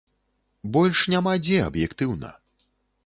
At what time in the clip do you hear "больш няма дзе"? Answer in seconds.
0.77-1.57